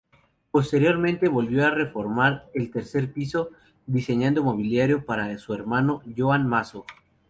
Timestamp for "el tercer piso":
2.55-3.51